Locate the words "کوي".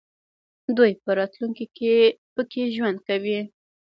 3.07-3.39